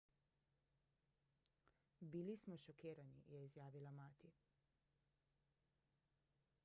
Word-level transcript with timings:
bili 2.13 2.37
smo 2.37 2.57
šokirani 2.63 3.21
je 3.27 3.45
izjavila 3.45 3.91
mati 3.91 4.33